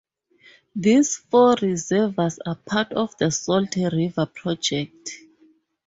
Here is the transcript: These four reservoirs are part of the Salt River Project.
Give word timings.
These 0.75 1.17
four 1.29 1.57
reservoirs 1.61 2.39
are 2.43 2.55
part 2.55 2.91
of 2.93 3.15
the 3.19 3.29
Salt 3.29 3.75
River 3.75 4.25
Project. 4.25 5.11